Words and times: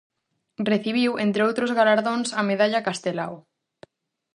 Recibiu, 0.71 1.11
entre 1.25 1.41
outros 1.47 1.71
galardóns, 1.79 2.27
a 2.39 2.41
Medalla 2.49 2.85
Castelao. 2.87 3.35